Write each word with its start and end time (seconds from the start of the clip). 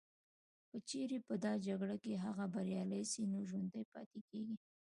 که 0.69 0.77
چیري 0.89 1.17
په 1.27 1.33
دا 1.43 1.53
جګړه 1.67 1.95
کي 2.03 2.13
هغه 2.25 2.45
بریالي 2.53 3.01
سي 3.11 3.23
نو 3.31 3.39
ژوندي 3.49 3.83
پاتیږي 3.93 4.55